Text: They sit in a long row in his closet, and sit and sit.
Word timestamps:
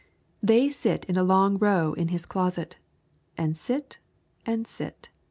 They 0.41 0.69
sit 0.69 1.05
in 1.05 1.15
a 1.15 1.21
long 1.23 1.59
row 1.59 1.93
in 1.93 2.07
his 2.07 2.25
closet, 2.25 2.79
and 3.37 3.55
sit 3.55 3.99
and 4.47 4.65
sit. 4.65 5.09